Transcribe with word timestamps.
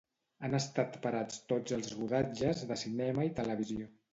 Han 0.45 0.55
estat 0.59 0.95
parats 1.03 1.43
tots 1.53 1.75
els 1.79 1.91
rodatges 1.99 2.65
de 2.73 2.79
cinema 2.87 3.29
i 3.31 3.35
televisió. 3.43 3.93